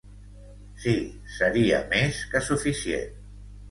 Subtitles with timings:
[0.85, 0.95] Sí,
[1.37, 3.19] seria més que suficient.